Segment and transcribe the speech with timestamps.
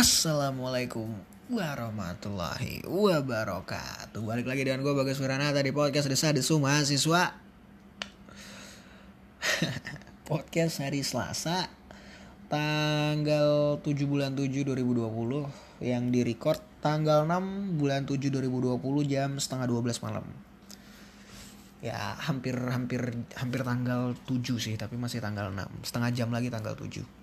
[0.00, 1.12] Assalamualaikum
[1.52, 4.24] warahmatullahi wabarakatuh.
[4.24, 7.36] Balik lagi dengan gue Bagas Wiranata di podcast Desa Desu Mahasiswa.
[10.24, 11.68] Podcast hari Selasa
[12.48, 19.68] Tanggal 7 bulan 7 2020 Yang di record tanggal 6 bulan 7 2020 jam setengah
[19.68, 20.24] 12 malam.
[21.84, 23.04] Ya hampir hampir
[23.36, 27.19] hampir tanggal 7 sih Tapi masih tanggal 6 Setengah jam lagi tanggal 7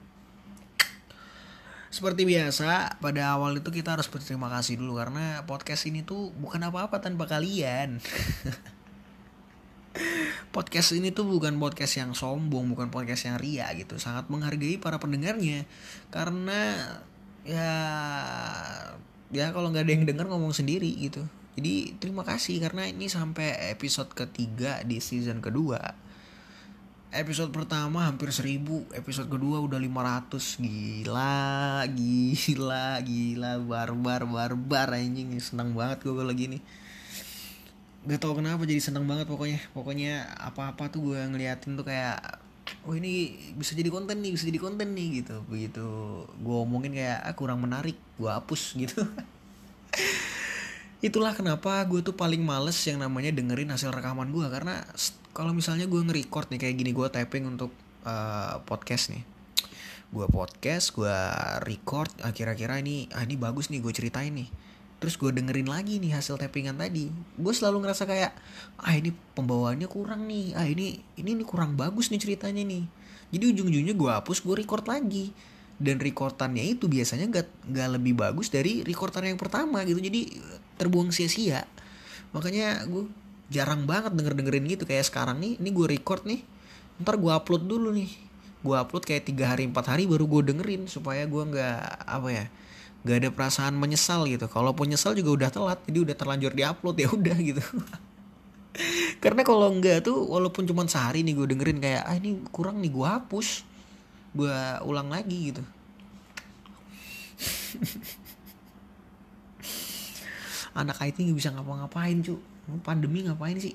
[1.88, 6.60] seperti biasa, pada awal itu kita harus berterima kasih dulu karena podcast ini tuh bukan
[6.68, 8.04] apa-apa tanpa kalian.
[10.55, 13.96] podcast ini tuh bukan podcast yang sombong, bukan podcast yang ria gitu.
[13.98, 15.63] Sangat menghargai para pendengarnya
[16.12, 16.76] karena
[17.48, 17.72] ya
[19.32, 21.24] ya kalau nggak ada yang dengar ngomong sendiri gitu.
[21.58, 26.07] Jadi terima kasih karena ini sampai episode ketiga di season kedua
[27.16, 33.52] episode pertama hampir 1000 episode kedua udah 500 gila gila gila.
[33.64, 35.32] Barbar barbar anjing.
[35.40, 36.64] Senang banget gue lagi nih
[38.08, 39.60] gak tau kenapa jadi seneng banget pokoknya.
[39.76, 42.44] Pokoknya apa-apa tuh gue ngeliatin tuh kayak
[42.88, 45.44] oh ini bisa jadi konten nih bisa jadi konten nih gitu.
[45.48, 45.88] Begitu
[46.44, 49.04] gue omongin kayak ah, kurang menarik gue hapus gitu
[50.98, 54.81] itulah kenapa gue tuh paling males yang namanya dengerin hasil rekaman gue karena
[55.29, 57.70] kalau misalnya gue nge-record nih kayak gini gue typing untuk
[58.01, 59.21] uh, podcast nih.
[60.09, 61.18] Gue podcast gue
[61.62, 64.50] record ah, kira-kira ini ah ini bagus nih gue ceritain nih.
[64.97, 67.13] Terus gue dengerin lagi nih hasil tappingan tadi.
[67.38, 68.34] Gue selalu ngerasa kayak
[68.81, 70.57] ah ini pembawaannya kurang nih.
[70.57, 72.90] Ah ini ini, ini kurang bagus nih ceritanya nih.
[73.29, 75.29] Jadi ujung-ujungnya gue hapus gue record lagi
[75.78, 80.02] dan rekordannya itu biasanya gak, gak lebih bagus dari rekordan yang pertama gitu.
[80.02, 80.42] Jadi
[80.81, 81.70] terbuang sia-sia.
[82.34, 83.06] Makanya gue
[83.53, 84.84] jarang banget denger dengerin gitu.
[84.90, 86.42] Kayak sekarang nih ini gue record nih.
[87.06, 88.09] Ntar gue upload dulu nih.
[88.66, 90.90] Gue upload kayak tiga hari empat hari baru gue dengerin.
[90.90, 92.46] Supaya gue nggak apa ya
[93.06, 94.50] nggak ada perasaan menyesal gitu.
[94.50, 95.80] Kalaupun nyesal juga udah telat.
[95.86, 97.64] Jadi udah terlanjur diupload ya udah gitu.
[99.22, 102.90] Karena kalau enggak tuh walaupun cuma sehari nih gue dengerin kayak ah ini kurang nih
[102.90, 103.77] gue hapus
[104.36, 105.64] gue ulang lagi gitu.
[110.78, 112.38] Anak IT nggak bisa ngapa-ngapain cu
[112.86, 113.74] pandemi ngapain sih?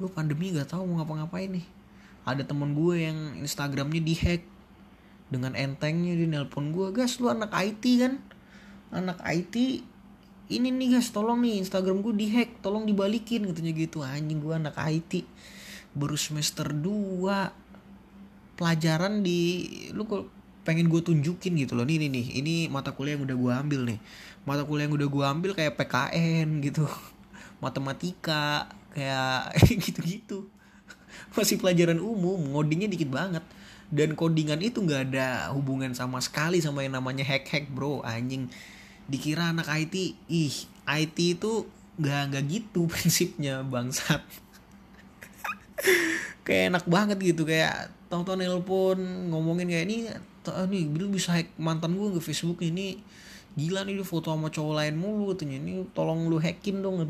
[0.00, 1.66] Gue pandemi nggak tahu mau ngapa-ngapain nih.
[2.26, 4.42] Ada temen gue yang Instagramnya dihack
[5.30, 8.18] dengan entengnya di nelpon gue gas lu anak IT kan?
[8.90, 9.86] Anak IT
[10.50, 14.02] ini nih guys tolong nih Instagram gue dihack tolong dibalikin katanya gitu.
[14.02, 15.22] Anjing gue anak IT
[15.94, 17.69] baru semester 2
[18.60, 19.64] pelajaran di
[19.96, 20.28] lu kok
[20.68, 21.88] pengen gue tunjukin gitu loh.
[21.88, 23.98] Nih nih nih ini mata kuliah yang udah gue ambil nih.
[24.44, 26.84] Mata kuliah yang udah gue ambil kayak PKN gitu.
[27.64, 29.56] Matematika kayak
[29.88, 30.52] gitu-gitu.
[31.32, 33.42] Masih pelajaran umum ngodingnya dikit banget.
[33.90, 38.04] Dan codingan itu nggak ada hubungan sama sekali sama yang namanya hack hack bro.
[38.04, 38.52] Anjing.
[39.10, 40.54] Dikira anak IT ih
[40.86, 41.66] IT itu
[41.98, 44.22] nggak nggak gitu prinsipnya bangsat
[46.46, 48.98] kayak enak banget gitu kayak tau-tau nelpon
[49.30, 49.98] ngomongin kayak ini
[50.46, 52.98] nih bilu bisa hack mantan gue ke Facebook ini
[53.54, 55.58] gila nih lu foto sama cowok lain mulu katanya.
[55.58, 57.06] Ini tolong lu hackin dong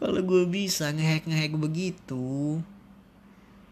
[0.00, 2.60] kalau gue bisa ngehack ngehack begitu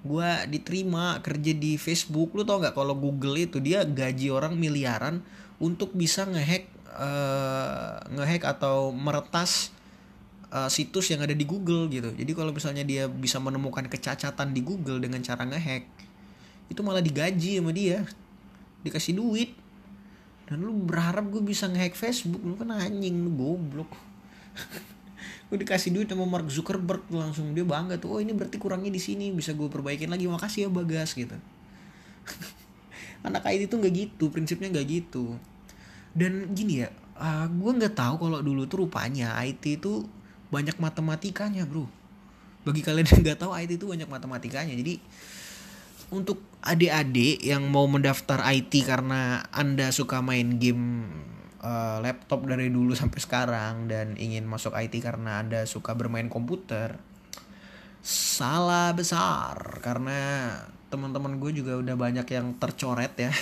[0.03, 2.35] gue diterima kerja di Facebook.
[2.35, 5.23] Lu tau nggak kalau Google itu dia gaji orang miliaran
[5.63, 9.71] untuk bisa ngehack uh, ngehack atau meretas
[10.53, 12.13] uh, situs yang ada di Google gitu.
[12.13, 15.89] Jadi kalau misalnya dia bisa menemukan kecacatan di Google dengan cara ngehack,
[16.69, 18.05] itu malah digaji sama dia,
[18.85, 19.57] dikasih duit.
[20.47, 23.89] Dan lu berharap gue bisa ngehack Facebook, lu kan anjing, lu goblok.
[25.53, 28.97] gue dikasih duit sama Mark Zuckerberg langsung dia bangga tuh oh ini berarti kurangnya di
[28.97, 31.37] sini bisa gue perbaikin lagi makasih ya bagas gitu
[33.29, 35.37] anak IT itu nggak gitu prinsipnya nggak gitu
[36.17, 36.89] dan gini ya
[37.21, 40.09] uh, ah, gue nggak tahu kalau dulu tuh rupanya IT itu
[40.53, 41.89] banyak matematikanya bro.
[42.63, 44.77] Bagi kalian yang nggak tahu IT itu banyak matematikanya.
[44.77, 45.01] Jadi
[46.13, 51.09] untuk adik-adik yang mau mendaftar IT karena anda suka main game
[51.65, 57.01] uh, laptop dari dulu sampai sekarang dan ingin masuk IT karena anda suka bermain komputer
[58.05, 59.81] salah besar.
[59.81, 60.53] Karena
[60.93, 63.33] teman-teman gue juga udah banyak yang tercoret ya.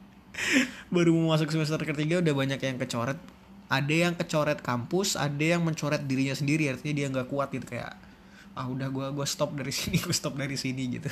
[0.94, 3.35] Baru mau masuk semester ketiga udah banyak yang kecoret
[3.66, 7.98] ada yang kecoret kampus ada yang mencoret dirinya sendiri artinya dia nggak kuat gitu kayak
[8.56, 11.10] ah udah gue gua stop dari sini gue stop dari sini gitu.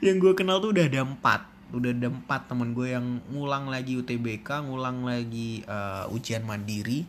[0.00, 3.94] Yang gue kenal tuh udah ada empat udah ada empat temen gue yang ngulang lagi
[3.94, 7.06] UTBK ngulang lagi uh, ujian mandiri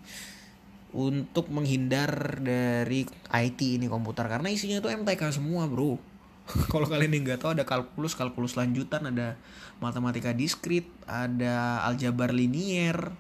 [0.93, 5.97] untuk menghindar dari IT ini komputer karena isinya tuh MTK semua bro.
[6.71, 9.39] Kalau kalian yang nggak tahu ada kalkulus kalkulus lanjutan ada
[9.79, 13.15] matematika diskrit ada aljabar linier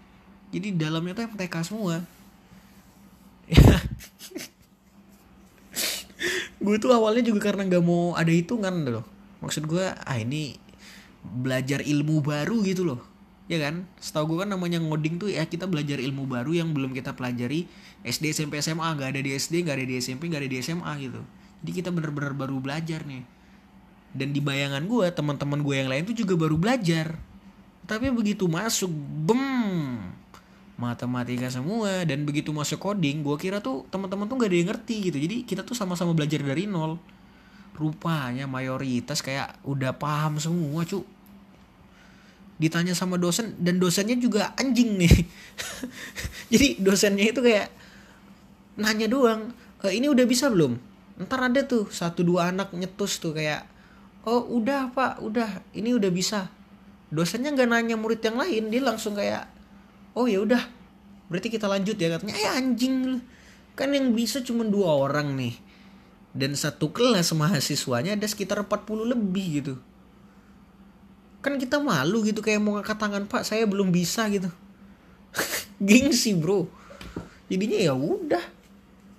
[0.51, 2.03] jadi dalamnya tuh MTK semua.
[6.61, 9.05] Gue tuh awalnya juga karena nggak mau ada hitungan loh.
[9.41, 10.61] Maksud gue ah ini
[11.25, 13.01] belajar ilmu baru gitu loh.
[13.49, 13.89] Ya kan?
[13.97, 17.65] Setahu gue kan namanya ngoding tuh ya kita belajar ilmu baru yang belum kita pelajari
[18.05, 20.91] SD SMP SMA nggak ada di SD nggak ada di SMP nggak ada di SMA
[21.01, 21.21] gitu.
[21.65, 23.25] Jadi kita bener-bener baru belajar nih.
[24.13, 27.17] Dan di bayangan gue teman-teman gue yang lain tuh juga baru belajar.
[27.89, 28.93] Tapi begitu masuk
[29.25, 29.41] bem
[30.81, 34.95] matematika semua dan begitu masuk coding gue kira tuh teman-teman tuh gak ada yang ngerti
[35.13, 35.17] gitu.
[35.21, 36.97] Jadi kita tuh sama-sama belajar dari nol.
[37.77, 41.05] Rupanya mayoritas kayak udah paham semua cu.
[42.57, 45.15] Ditanya sama dosen dan dosennya juga anjing nih.
[46.51, 47.69] Jadi dosennya itu kayak
[48.81, 49.53] nanya doang
[49.85, 50.77] e, ini udah bisa belum?
[51.21, 53.69] Ntar ada tuh satu dua anak nyetus tuh kayak
[54.25, 56.49] oh udah pak udah ini udah bisa.
[57.13, 59.50] Dosennya nggak nanya murid yang lain dia langsung kayak
[60.15, 60.63] oh ya udah.
[61.31, 62.35] Berarti kita lanjut ya katanya.
[62.35, 63.23] Eh anjing.
[63.75, 65.55] Kan yang bisa cuma dua orang nih.
[66.31, 69.73] Dan satu kelas mahasiswanya ada sekitar 40 lebih gitu.
[71.43, 74.47] Kan kita malu gitu kayak mau ngangkat tangan pak saya belum bisa gitu.
[75.87, 76.67] Gengsi bro.
[77.51, 78.43] Jadinya ya udah.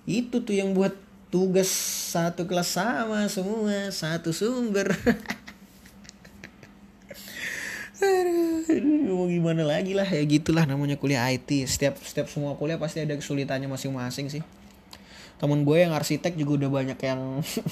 [0.09, 0.93] Itu tuh yang buat
[1.33, 1.69] tugas
[2.13, 4.93] satu kelas sama semua satu sumber
[8.03, 13.03] Aduh, mau gimana lagi lah ya gitulah namanya kuliah IT setiap setiap semua kuliah pasti
[13.03, 14.43] ada kesulitannya masing-masing sih.
[15.39, 17.21] Temen gue yang arsitek juga udah banyak yang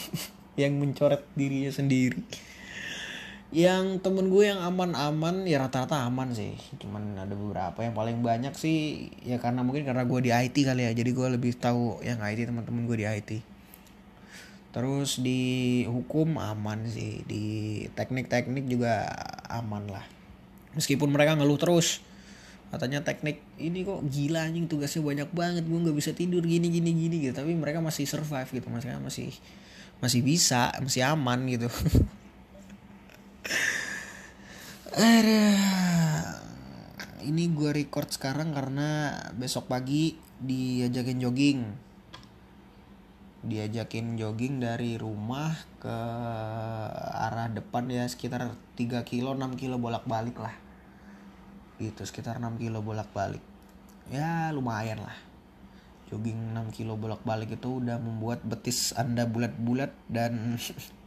[0.61, 2.19] yang mencoret dirinya sendiri.
[3.51, 6.55] Yang temen gue yang aman-aman ya rata-rata aman sih.
[6.79, 10.87] Cuman ada beberapa yang paling banyak sih ya karena mungkin karena gue di IT kali
[10.87, 10.91] ya.
[10.95, 13.31] Jadi gue lebih tahu yang IT teman-teman gue di IT
[14.71, 17.43] terus di hukum aman sih di
[17.91, 19.03] teknik-teknik juga
[19.51, 20.20] aman lah
[20.77, 22.01] meskipun mereka ngeluh terus
[22.71, 26.91] katanya teknik ini kok gila anjing tugasnya banyak banget gue nggak bisa tidur gini gini
[26.95, 27.35] gini gitu.
[27.35, 29.29] Tapi mereka masih survive gitu masih masih
[29.99, 31.67] masih bisa masih aman gitu.
[34.95, 35.43] Ada
[37.21, 41.90] ini gue record sekarang karena besok pagi diajakin jogging
[43.41, 45.49] diajakin jogging dari rumah
[45.81, 45.97] ke
[47.17, 50.53] arah depan ya sekitar 3 kilo 6 kilo bolak balik lah.
[51.81, 53.41] Gitu sekitar 6 kilo bolak balik
[54.13, 55.17] ya lumayan lah.
[56.13, 60.61] Jogging 6 kilo bolak balik itu udah membuat betis anda bulat-bulat dan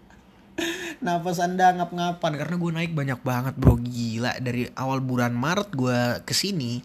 [1.05, 2.33] nafas anda ngap-ngapan.
[2.35, 3.79] Karena gue naik banyak banget bro.
[3.79, 6.83] Gila dari awal bulan Maret gue ke sini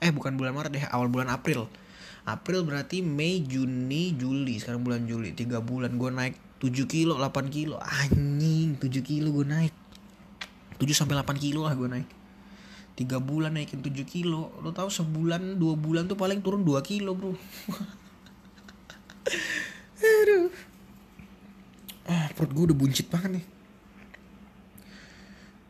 [0.00, 1.68] eh bukan bulan Maret deh awal bulan April
[2.26, 4.58] April berarti Mei Juni Juli.
[4.58, 5.94] Sekarang bulan Juli 3 bulan.
[5.94, 7.78] Gue naik 7 kilo 8 kilo.
[7.78, 9.70] Anjing 7 kilo gue naik.
[10.82, 12.08] 7 sampai 8 kilo lah gue naik.
[12.96, 14.50] Tiga bulan naikin 7 kilo.
[14.58, 17.36] Lo tau sebulan dua bulan tuh paling turun 2 kilo bro.
[20.02, 20.50] Aduh.
[22.10, 23.46] Ah perut gue udah buncit banget nih.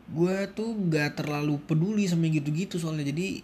[0.06, 3.10] Gue tuh gak terlalu peduli sama gitu-gitu soalnya.
[3.10, 3.42] Jadi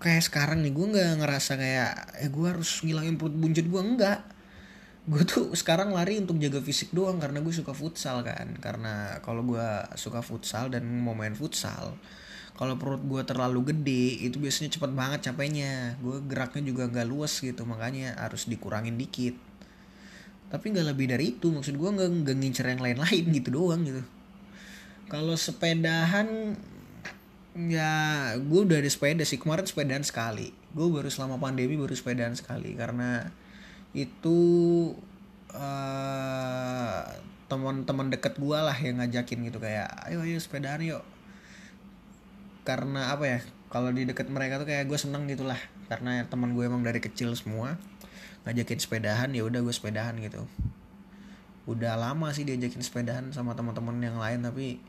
[0.00, 1.92] kayak sekarang nih gue nggak ngerasa kayak
[2.24, 4.20] eh gue harus ngilangin perut buncit gue enggak
[5.10, 8.52] gue tuh sekarang lari untuk jaga fisik doang karena gue suka futsal kan.
[8.60, 11.96] Karena kalau gue suka futsal dan mau main futsal
[12.60, 15.96] kalau perut gue terlalu gede itu biasanya cepet banget capeknya.
[16.04, 19.32] Gue geraknya juga nggak luas gitu makanya harus dikurangin dikit.
[20.52, 24.04] Tapi nggak lebih dari itu maksud gue nggak ngincer yang lain-lain gitu doang gitu.
[25.08, 26.54] Kalau sepedahan
[27.56, 27.92] ya
[28.38, 29.38] gue udah ada sepeda sih.
[29.40, 30.54] Kemarin sepedaan sekali.
[30.74, 32.74] Gue baru selama pandemi baru sepedaan sekali.
[32.78, 33.26] Karena
[33.90, 34.38] itu
[35.50, 37.02] uh,
[37.50, 39.58] teman-teman deket gue lah yang ngajakin gitu.
[39.58, 41.02] Kayak ayo ayo sepedaan yuk.
[42.62, 43.40] Karena apa ya
[43.70, 47.34] kalau di deket mereka tuh kayak gue seneng gitulah karena teman gue emang dari kecil
[47.38, 47.78] semua
[48.46, 50.46] ngajakin sepedahan ya udah gue sepedahan gitu.
[51.70, 54.82] Udah lama sih diajakin sepedahan sama teman-teman yang lain tapi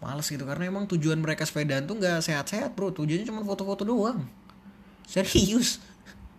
[0.00, 2.92] males gitu karena emang tujuan mereka sepedaan tuh nggak sehat-sehat bro.
[2.92, 4.24] Tujuannya cuma foto-foto doang.
[5.04, 5.80] Serius.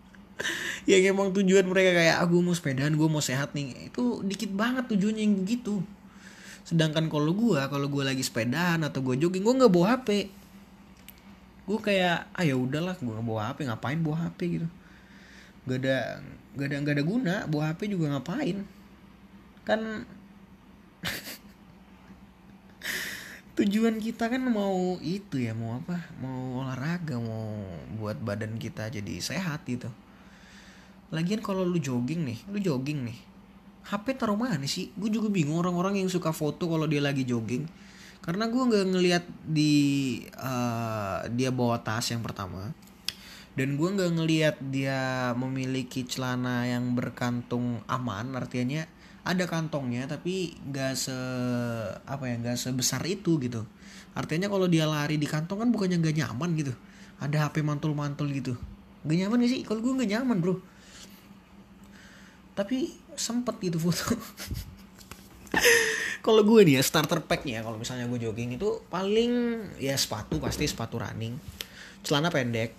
[0.90, 3.94] Yang emang tujuan mereka kayak aku ah, mau sepedaan gue mau sehat nih.
[3.94, 5.86] Itu dikit banget tujuannya yang begitu
[6.62, 10.30] sedangkan kalau gue kalau gue lagi sepedaan atau gue jogging gue nggak bawa hp
[11.68, 14.68] gue kayak ah ya udahlah gue nggak bawa hp ngapain bawa hp gitu.
[15.62, 15.98] Gak ada
[16.58, 18.66] gak ada gak ada guna bawa hp juga ngapain?
[19.68, 20.08] Kan
[23.62, 26.10] tujuan kita kan mau itu ya mau apa?
[26.18, 27.54] Mau olahraga mau
[28.02, 29.86] buat badan kita jadi sehat gitu.
[31.14, 33.20] Lagian kalau lu jogging nih lu jogging nih
[33.86, 34.90] HP taruh mana sih?
[34.98, 37.70] Gue juga bingung orang-orang yang suka foto kalau dia lagi jogging.
[38.22, 39.74] Karena gue nggak ngelihat di
[40.38, 42.74] uh, dia bawa tas yang pertama.
[43.54, 48.88] Dan gue nggak ngelihat dia memiliki celana yang berkantung aman artinya
[49.22, 51.14] ada kantongnya tapi nggak se
[52.10, 53.62] apa ya nggak sebesar itu gitu.
[54.18, 56.74] Artinya kalau dia lari di kantong kan bukannya nggak nyaman gitu.
[57.22, 58.58] Ada HP mantul-mantul gitu.
[59.06, 59.62] Gak nyaman gak sih?
[59.66, 60.58] Kalau gue gak nyaman bro.
[62.54, 64.14] Tapi sempet gitu foto.
[66.26, 70.70] Kalau gue nih ya starter packnya kalau misalnya gue jogging itu paling ya sepatu pasti
[70.70, 71.34] sepatu running.
[72.06, 72.78] Celana pendek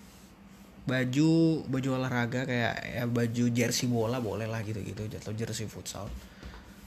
[0.82, 6.11] baju baju olahraga kayak ya baju jersey bola boleh lah gitu gitu atau jersey futsal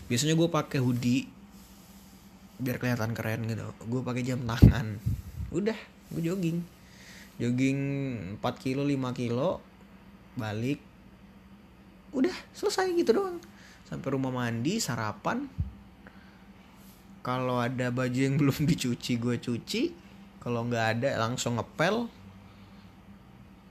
[0.05, 1.25] biasanya gue pakai hoodie
[2.55, 3.65] biar kelihatan keren gitu.
[3.87, 4.99] Gue pakai jam tangan.
[5.51, 5.75] Udah
[6.13, 6.63] gue jogging.
[7.35, 7.79] Jogging
[8.39, 9.59] 4 kilo 5 kilo
[10.39, 10.79] balik.
[12.15, 13.43] Udah selesai gitu doang.
[13.87, 15.51] Sampai rumah mandi sarapan.
[17.25, 19.81] Kalau ada baju yang belum dicuci gue cuci.
[20.39, 22.07] Kalau nggak ada langsung ngepel.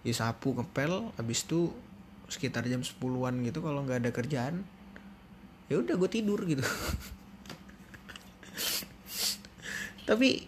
[0.05, 1.09] Ya sapu ngepel.
[1.17, 1.73] Habis itu
[2.29, 4.65] sekitar jam 10-an gitu kalau nggak ada kerjaan
[5.73, 6.65] ya udah gue tidur gitu.
[10.05, 10.45] Tapi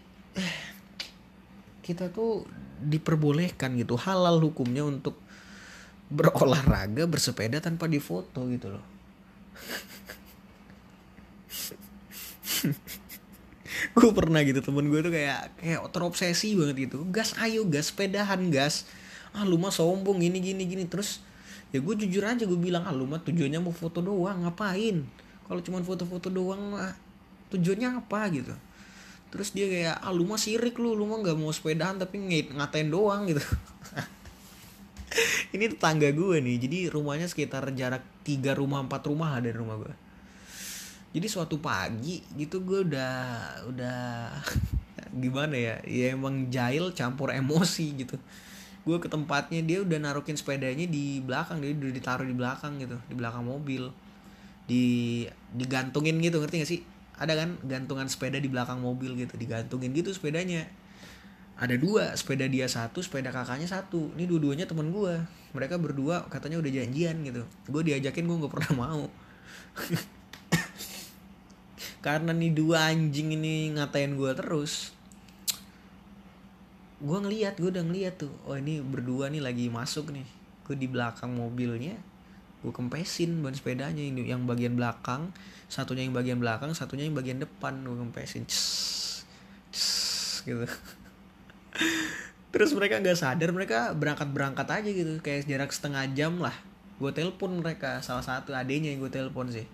[1.81, 2.45] kita tuh
[2.83, 5.17] diperbolehkan gitu halal hukumnya untuk
[6.13, 8.85] berolahraga bersepeda tanpa difoto gitu loh.
[13.97, 17.09] Gue pernah gitu temen gue tuh kayak kayak terobsesi banget gitu.
[17.09, 18.85] Gas ayo gas sepedahan gas.
[19.33, 20.85] Ah lu mah sombong gini gini gini.
[20.85, 21.25] Terus
[21.77, 25.05] ya gue jujur aja gue bilang ah lu mah tujuannya mau foto doang ngapain?
[25.47, 26.97] Kalau cuma foto-foto doang mah
[27.53, 28.33] tujuannya apa?
[28.33, 28.55] Gitu.
[29.29, 32.17] Terus dia kayak ah lu mah sirik lu lu mah nggak mau sepedaan tapi
[32.57, 33.45] ngatain doang gitu.
[35.55, 39.95] Ini tetangga gue nih jadi rumahnya sekitar jarak tiga rumah empat rumah dari rumah gue
[41.17, 43.17] jadi suatu pagi gitu gue udah
[43.73, 43.97] udah
[45.25, 45.75] gimana ya?
[45.89, 48.21] Ya emang jahil campur emosi gitu
[48.87, 52.95] gue ke tempatnya dia udah naruhin sepedanya di belakang dia udah ditaruh di belakang gitu
[53.11, 53.91] di belakang mobil.
[54.71, 56.81] Di digantungin gitu ngerti gak sih?
[57.19, 60.71] Ada kan gantungan sepeda di belakang mobil gitu digantungin gitu sepedanya.
[61.59, 64.15] Ada dua sepeda dia satu sepeda kakaknya satu.
[64.15, 65.19] Ini dua-duanya temen gue
[65.51, 67.43] mereka berdua katanya udah janjian gitu.
[67.67, 69.11] Gue diajakin gue nggak pernah mau.
[72.07, 74.96] Karena nih dua anjing ini ngatain gue terus
[77.07, 80.27] gue ngeliat gue udah ngeliat tuh oh ini berdua nih lagi masuk nih
[80.67, 81.95] gue di belakang mobilnya
[82.67, 85.31] gue kempesin ban sepedanya ini yang bagian belakang
[85.71, 88.43] satunya yang bagian belakang satunya yang bagian depan gue kempesin
[90.43, 90.67] gitu.
[92.55, 96.55] Terus mereka nggak sadar mereka berangkat berangkat aja gitu kayak jarak setengah jam lah
[96.97, 99.69] gue telepon mereka salah satu adenya yang gue telepon sih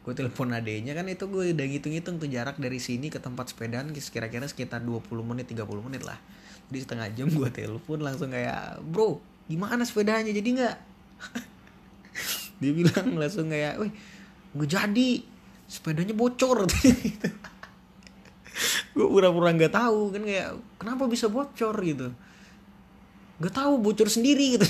[0.00, 3.92] gue telepon adenya kan itu gue udah ngitung-ngitung tuh jarak dari sini ke tempat sepedaan
[3.92, 6.16] kira-kira sekitar 20 menit 30 menit lah.
[6.72, 10.76] Jadi setengah jam gue telepon langsung kayak bro gimana sepedanya jadi nggak?
[12.64, 13.92] Dia bilang langsung kayak wih
[14.56, 15.10] gue jadi.
[15.70, 16.66] Sepedanya bocor.
[18.90, 21.78] Gue pura-pura nggak tahu kan kayak kenapa bisa bocor?
[21.78, 22.10] Gitu.
[23.38, 24.50] Nggak tahu bocor sendiri.
[24.58, 24.66] Gitu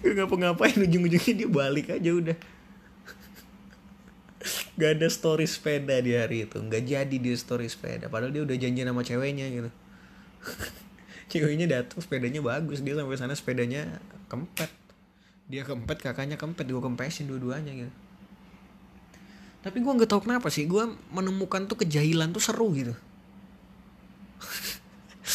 [0.00, 2.36] gue ngapa-ngapain ujung-ujungnya dia balik aja udah.
[4.80, 6.56] Gak ada story sepeda di hari itu.
[6.56, 8.08] Nggak jadi dia story sepeda.
[8.08, 9.70] Padahal dia udah janjian sama ceweknya gitu.
[11.30, 12.80] Ceweknya datang sepedanya bagus.
[12.80, 14.00] Dia sampai sana sepedanya
[14.32, 14.72] kempet.
[15.52, 16.64] Dia kempet kakaknya kempet.
[16.64, 17.92] Gue kempesin dua-duanya gitu.
[19.60, 20.64] Tapi gue nggak tahu kenapa sih.
[20.64, 22.96] Gue menemukan tuh kejahilan tuh seru gitu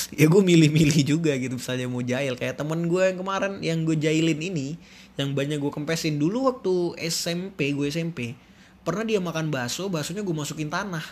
[0.19, 2.37] ya gue milih-milih juga gitu misalnya mau jahil.
[2.37, 4.77] Kayak temen gue yang kemarin yang gue jahilin ini
[5.17, 6.21] yang banyak gue kempesin.
[6.21, 6.73] Dulu waktu
[7.09, 8.37] SMP gue SMP
[8.85, 11.03] pernah dia makan bakso baksonya gue masukin tanah.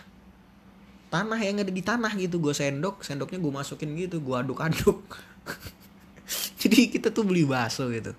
[1.10, 5.02] Tanah yang ada di tanah gitu gue sendok sendoknya gue masukin gitu gue aduk-aduk.
[6.62, 8.14] Jadi kita tuh beli bakso gitu.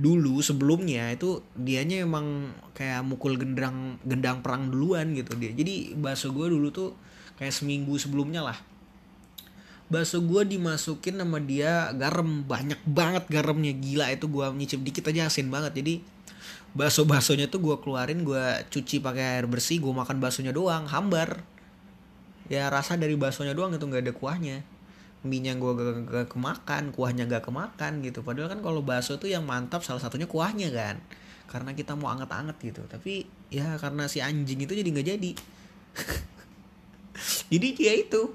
[0.00, 5.52] Dulu sebelumnya itu dianya emang kayak mukul gendang gendang perang duluan gitu dia.
[5.52, 6.96] Jadi bakso gue dulu tuh
[7.36, 8.58] kayak seminggu sebelumnya lah
[9.90, 12.46] bakso gue dimasukin sama dia garam.
[12.46, 13.74] Banyak banget garamnya.
[13.74, 15.74] Gila itu gue nyicip dikit aja asin banget.
[15.82, 15.94] Jadi
[16.70, 20.86] bakso baksonya tuh gue keluarin gue cuci pakai air bersih gue makan baksonya doang.
[20.86, 21.42] Hambar.
[22.46, 24.62] Ya rasa dari baksonya doang itu nggak ada kuahnya.
[25.20, 28.24] Minyak gue gak, gak kemakan kuahnya gak kemakan gitu.
[28.24, 30.96] Padahal kan kalau bakso tuh yang mantap salah satunya kuahnya kan.
[31.50, 32.86] Karena kita mau anget-anget gitu.
[32.86, 35.32] Tapi ya karena si anjing itu jadi nggak jadi.
[37.52, 38.32] Jadi dia itu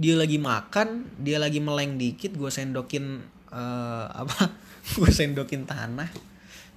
[0.00, 3.20] dia lagi makan dia lagi meleng dikit gue sendokin
[3.52, 4.48] uh, apa?
[4.96, 6.08] Gue sendokin tanah.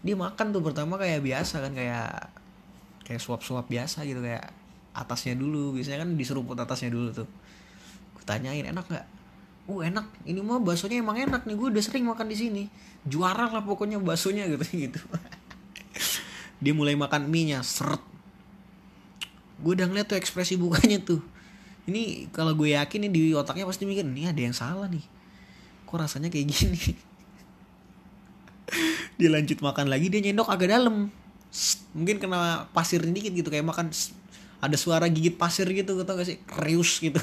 [0.03, 2.11] Dia makan tuh pertama kayak biasa kan kayak
[3.07, 4.51] kayak suap-suap biasa gitu kayak
[4.91, 5.71] atasnya dulu.
[5.79, 7.29] Biasanya kan diseruput atasnya dulu tuh.
[8.11, 9.05] Gue tanyain enak nggak?
[9.71, 10.05] Uh enak.
[10.27, 12.63] Ini mah baksonya emang enak nih gue udah sering makan di sini.
[13.07, 14.99] Juara lah pokoknya baksonya gitu gitu.
[16.59, 18.03] Dia mulai makan mie nya seret.
[19.63, 21.32] Gue udah ngeliat tuh ekspresi bukanya tuh
[21.83, 25.03] ini kalau gue yakin nih di otaknya pasti mikir ini ada yang salah nih.
[25.83, 26.79] Kok rasanya kayak gini?
[29.19, 31.13] Dia lanjut makan lagi dia nyendok agak dalam.
[31.93, 33.93] Mungkin kena pasir dikit gitu kayak makan
[34.57, 36.41] ada suara gigit pasir gitu tau gak sih?
[36.49, 37.21] Krius gitu.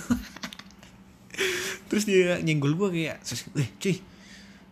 [1.90, 3.26] Terus dia nyenggol gue kayak
[3.58, 3.98] eh cuy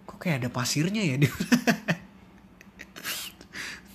[0.06, 1.18] kok kayak ada pasirnya ya?
[1.18, 1.32] Dia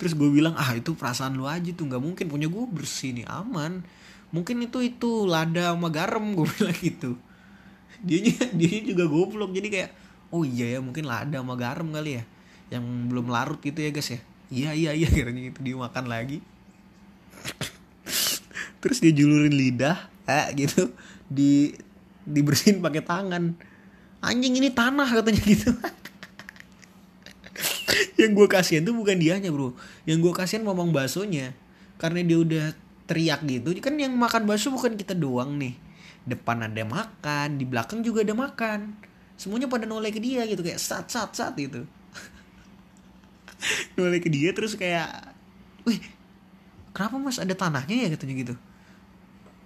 [0.04, 3.24] terus gue bilang ah itu perasaan lu aja tuh nggak mungkin punya gue bersih nih
[3.24, 3.88] aman
[4.34, 7.16] mungkin itu itu lada sama garam gue bilang gitu.
[8.02, 8.20] Dia
[8.58, 9.54] dia juga goblok.
[9.54, 9.90] Jadi kayak
[10.34, 12.24] oh iya ya mungkin lada sama garam kali ya
[12.74, 12.82] yang
[13.14, 14.20] belum larut gitu ya guys ya.
[14.50, 15.60] Iya iya iya katanya gitu.
[15.62, 16.42] Dia makan lagi.
[18.82, 20.90] Terus dia julurin lidah eh gitu.
[21.30, 21.78] Di
[22.26, 23.54] dibersihin pakai tangan.
[24.24, 25.70] Anjing ini tanah katanya gitu.
[28.20, 29.76] Yang gue kasihan tuh bukan dianya bro.
[30.10, 31.54] Yang gue kasihan ngomong baksonya.
[32.00, 32.66] Karena dia udah
[33.10, 33.76] teriak gitu.
[33.84, 35.76] Kan yang makan bakso bukan kita doang nih.
[36.24, 38.96] Depan ada makan di belakang juga ada makan.
[39.36, 41.84] Semuanya pada noleh ke dia gitu kayak sat sat sat gitu.
[44.00, 45.36] Noleh ke dia terus kayak
[45.84, 46.00] wih
[46.96, 48.10] kenapa mas ada tanahnya ya?
[48.16, 48.56] katanya gitu.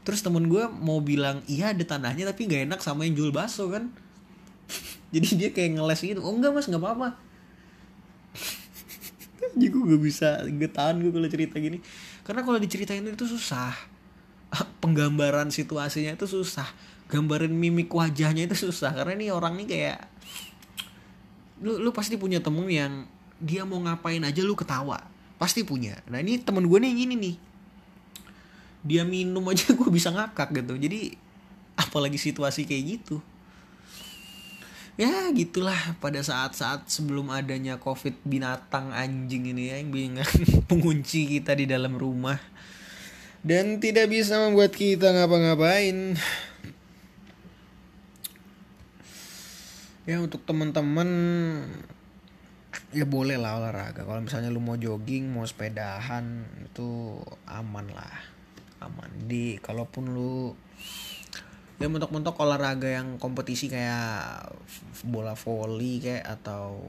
[0.07, 3.69] Terus temen gue mau bilang iya ada tanahnya tapi nggak enak sama yang jual bakso
[3.69, 3.93] kan.
[5.13, 7.26] Jadi dia kayak ngeles gitu oh enggak mas nggak apa-apa
[9.61, 11.81] jadi gue gak bisa getahan gue kalau cerita gini.
[12.21, 13.73] Karena kalau diceritain itu susah.
[14.83, 16.67] Penggambaran situasinya itu susah.
[17.07, 18.93] Gambarin mimik wajahnya itu susah.
[18.93, 19.99] Karena ini orang nih kayak
[21.57, 23.09] lu lu pasti punya temen yang
[23.41, 25.01] dia mau ngapain aja lu ketawa.
[25.41, 25.99] Pasti punya.
[26.09, 27.35] Nah ini temen gue nih yang ini nih.
[28.87, 30.77] Dia minum aja gue bisa ngakak gitu.
[30.77, 31.17] Jadi
[31.77, 33.21] apalagi situasi kayak gitu
[34.97, 40.25] ya gitulah pada saat-saat sebelum adanya covid binatang anjing ini ya yang bingung
[40.69, 42.41] pengunci kita di dalam rumah.
[43.45, 46.17] Dan tidak bisa membuat kita ngapa-ngapain.
[50.09, 51.07] Ya untuk teman-teman
[52.91, 54.01] ya boleh lah olahraga.
[54.03, 58.17] Kalau misalnya lu mau jogging mau sepedahan itu aman lah.
[58.81, 59.29] Aman.
[59.29, 60.57] Di kalaupun lu
[61.77, 64.49] ya mentok-mentok olahraga yang kompetisi kayak
[65.05, 66.81] bola voli kayak atau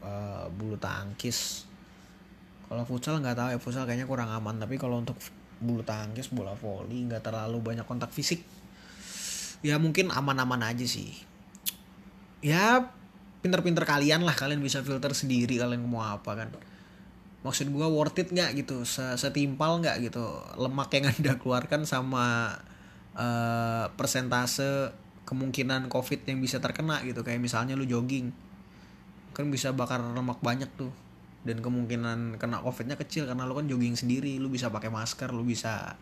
[0.00, 1.68] uh, bulu tangkis.
[2.64, 4.56] Kalau futsal nggak tahu ya futsal kayaknya kurang aman.
[4.56, 5.20] Tapi kalau untuk
[5.60, 8.40] bulu tangkis bola voli nggak terlalu banyak kontak fisik.
[9.60, 11.12] Ya mungkin aman-aman aja sih.
[12.40, 12.92] Ya
[13.44, 14.32] pinter-pinter kalian lah.
[14.32, 16.48] Kalian bisa filter sendiri kalian mau apa kan.
[17.44, 18.88] Maksud gue worth it nggak gitu?
[18.88, 20.24] Setimpal nggak gitu?
[20.56, 22.56] Lemak yang anda keluarkan sama
[23.14, 24.92] uh, persentase
[25.24, 27.24] kemungkinan covid yang bisa terkena gitu.
[27.24, 28.30] Kayak misalnya lu jogging
[29.34, 30.92] kan bisa bakar lemak banyak tuh.
[31.44, 34.36] Dan kemungkinan kena covidnya kecil karena lu kan jogging sendiri.
[34.38, 35.96] Lu bisa pakai masker lu bisa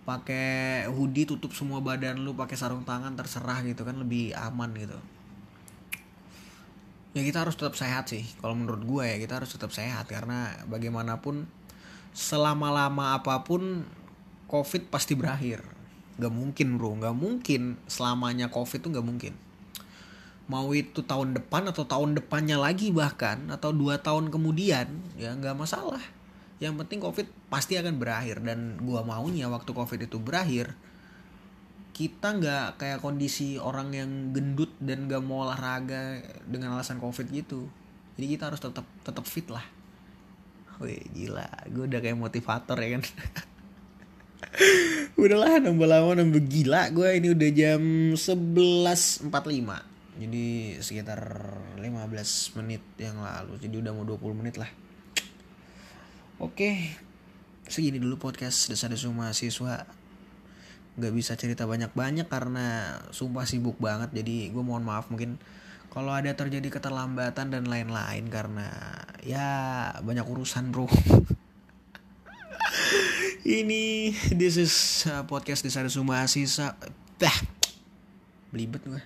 [0.00, 4.98] pakai hoodie tutup semua badan lu pakai sarung tangan terserah gitu kan lebih aman gitu.
[7.10, 10.06] Ya kita harus tetap sehat sih kalau menurut gue ya kita harus tetap sehat.
[10.06, 11.46] Karena bagaimanapun
[12.10, 13.86] selama lama apa pun
[14.50, 15.79] covid pasti berakhir
[16.20, 19.32] Gak mungkin bro, gak mungkin selamanya covid tuh gak mungkin.
[20.50, 25.56] Mau itu tahun depan atau tahun depannya lagi bahkan atau dua tahun kemudian ya gak
[25.56, 26.02] masalah.
[26.60, 30.76] Yang penting covid pasti akan berakhir dan gua maunya waktu covid itu berakhir
[32.00, 37.68] kita nggak kayak kondisi orang yang gendut dan gak mau olahraga dengan alasan covid gitu.
[38.16, 39.64] Jadi kita harus tetap tetap fit lah.
[40.80, 43.04] Wih gila, gue udah kayak motivator ya kan.
[45.20, 47.82] udahlah nambah lama nambah gila gue ini udah jam
[48.16, 51.20] 11.45 jadi sekitar
[51.80, 53.56] 15 menit yang lalu.
[53.56, 54.68] Jadi udah mau 20 menit lah.
[56.36, 56.92] Oke
[57.70, 59.88] segini dulu podcast desa desu mahasiswa.
[61.00, 64.12] Nggak bisa cerita banyak-banyak karena sumpah sibuk banget.
[64.12, 65.40] Jadi gue mohon maaf mungkin
[65.88, 68.68] kalau ada terjadi keterlambatan dan lain-lain karena
[69.24, 69.48] ya
[70.04, 70.86] banyak urusan bro
[73.44, 74.72] ini this is
[75.08, 76.76] uh, podcast Desa Desu Mahasiswa
[77.20, 77.36] bah
[78.52, 79.02] belibet gue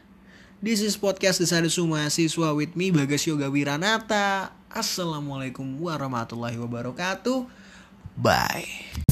[0.65, 4.49] this is podcast Desa Desu Mahasiswa with me Bagas Yoga Wiranata.
[4.75, 7.47] Assalamualaikum warahmatullahi wabarakatuh.
[8.19, 9.04] Bye